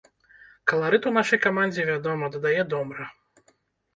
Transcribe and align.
Каларыту 0.71 1.11
нашай 1.17 1.39
камандзе, 1.43 1.85
вядома, 1.91 2.29
дадае 2.37 2.55
домра. 2.75 3.05